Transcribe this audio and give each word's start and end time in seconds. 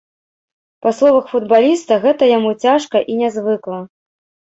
Па 0.85 0.93
словах 1.01 1.27
футбаліста, 1.35 2.01
гэта 2.09 2.33
яму 2.37 2.57
цяжка 2.67 3.07
і 3.13 3.23
нязвыкла. 3.25 3.79